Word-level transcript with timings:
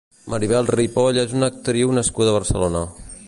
Maribel 0.33 0.69
Ripoll 0.77 1.19
és 1.25 1.37
una 1.39 1.51
actriu 1.55 1.95
nascuda 1.99 2.33
a 2.33 2.39
Barcelona. 2.39 2.85